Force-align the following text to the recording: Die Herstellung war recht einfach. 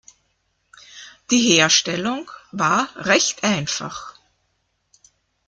Die 1.29 1.37
Herstellung 1.47 2.31
war 2.51 2.89
recht 3.05 3.43
einfach. 3.43 4.15